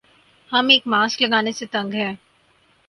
ہم 0.49 0.67
ایک 0.69 0.87
ماسک 0.87 1.21
لگانے 1.21 1.51
سے 1.51 1.65
تنگ 1.65 1.93
ہیں 1.93 2.13